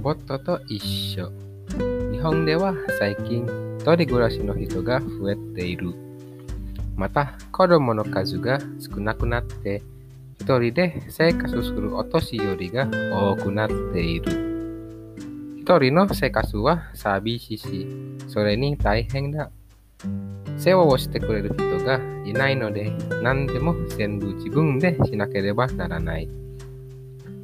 [0.00, 1.30] ボットと一緒。
[2.10, 3.44] 日本では最近、
[3.78, 5.94] 一人暮らしの人が増えている。
[6.96, 9.82] また、子供の数が少なくなって、
[10.40, 15.58] 一人で生活するお年寄りが多くなっている。
[15.58, 17.86] 一人の生活は寂しいし、
[18.26, 19.50] それに大変だ。
[20.56, 22.90] 世話をしてくれる人がいないので、
[23.22, 26.28] 何でも全部自分でしなければならない。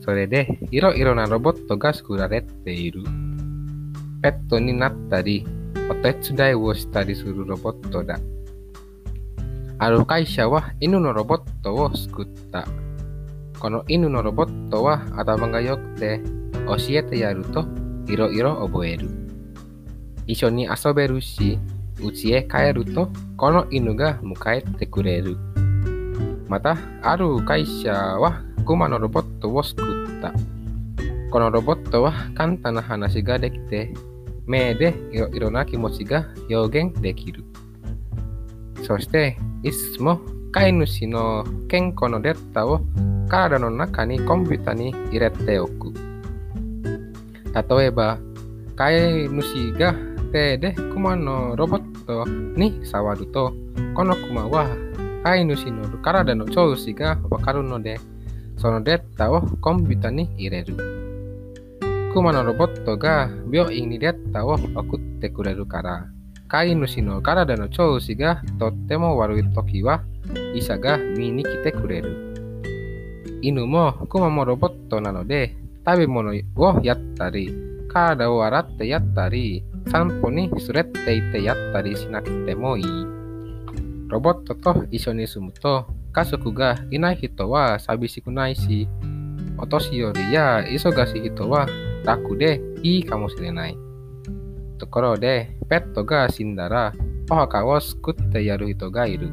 [0.07, 3.03] それで、いろいろなロボットが作られている。
[4.23, 5.45] ペットになったり、
[5.91, 8.21] お手伝いをしたりするロボットだ。
[9.79, 12.69] ある会社は犬のロボットを作った。
[13.59, 16.21] この犬のロボットは頭が良くて、
[16.69, 17.67] 教えてやると
[18.07, 19.09] いろいろ覚える。
[20.29, 21.59] 一緒に遊べるし、
[22.01, 25.37] 家へ帰るとこの犬が迎えてくれる。
[26.47, 29.81] また、ある会社はクマのロボットを作
[30.19, 30.33] った。
[31.31, 33.95] このロボットは簡単な話ができて、
[34.45, 37.45] 目でいろいろな気持ちが表現できる。
[38.83, 42.81] そして、いつも飼い主の健康のデータを
[43.29, 45.93] 体の中にコンピュータに入れておく。
[47.55, 48.19] 例えば、
[48.75, 49.95] 飼い主が
[50.33, 53.53] 手でクマのロボットに触ると、
[53.95, 54.67] このクマは
[55.23, 58.01] 飼い主の体の調子がわかるので、
[58.57, 60.77] そのデータをコンピュータに入れる。
[62.13, 66.07] クマのロボットが病院にデータを送ってくれるから、
[66.49, 70.03] 飼い主の体の調子がとっても悪い時は、
[70.55, 72.37] 医者が見に来てくれる。
[73.43, 77.53] 犬もクマもロボットなので、食べ物をやったり、
[77.89, 82.85] 体を洗ってやったり、散歩に連れて行ってやったりしなくてもいい。
[84.09, 85.87] ロボットと一緒に住むと、
[86.17, 88.89] 家族がいない人は寂しくないし、
[89.59, 91.69] お年寄りや忙しい人は
[92.05, 93.77] 楽でいいかもしれない。
[94.79, 96.95] ところで、ペットが死んだら、
[97.31, 99.29] お墓を救ってやる人がいる。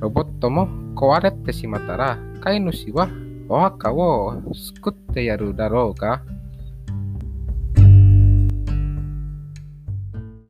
[0.00, 3.10] ロボットも壊れてしまったら、飼い主は
[3.50, 6.22] お墓を救ってやるだろうが、